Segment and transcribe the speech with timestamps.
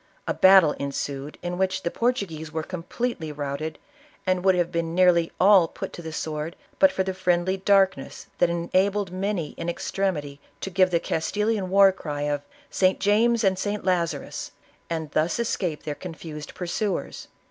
[0.27, 3.77] A battle ensued, in which the Portuguese were completely routed
[4.25, 8.25] and would have been, nearly all put to the sword but for the friendly darkness
[8.39, 12.41] that enabled many in extremity to give the Castilian war cry of"
[12.81, 12.99] St.
[12.99, 13.85] James and St.
[13.85, 14.49] Lazarus,''
[14.89, 17.27] and thus escnpc their confused pursuers.